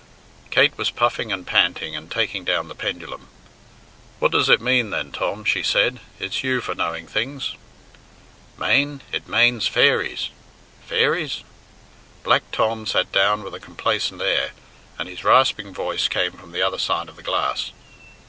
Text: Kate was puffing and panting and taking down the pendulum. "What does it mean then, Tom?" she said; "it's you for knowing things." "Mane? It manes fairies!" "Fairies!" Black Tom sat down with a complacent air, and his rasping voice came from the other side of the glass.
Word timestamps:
Kate 0.49 0.75
was 0.79 0.89
puffing 0.89 1.31
and 1.31 1.45
panting 1.45 1.95
and 1.95 2.09
taking 2.11 2.43
down 2.43 2.67
the 2.67 2.73
pendulum. 2.73 3.27
"What 4.17 4.31
does 4.31 4.49
it 4.49 4.59
mean 4.59 4.89
then, 4.89 5.11
Tom?" 5.11 5.45
she 5.45 5.61
said; 5.61 5.99
"it's 6.19 6.43
you 6.43 6.59
for 6.59 6.73
knowing 6.73 7.05
things." 7.05 7.53
"Mane? 8.57 9.01
It 9.11 9.27
manes 9.27 9.67
fairies!" 9.67 10.29
"Fairies!" 10.87 11.43
Black 12.23 12.49
Tom 12.51 12.87
sat 12.87 13.11
down 13.11 13.43
with 13.43 13.53
a 13.53 13.59
complacent 13.59 14.23
air, 14.23 14.53
and 14.97 15.07
his 15.07 15.23
rasping 15.23 15.71
voice 15.71 16.07
came 16.07 16.31
from 16.31 16.51
the 16.51 16.63
other 16.63 16.79
side 16.79 17.07
of 17.07 17.15
the 17.15 17.21
glass. 17.21 17.71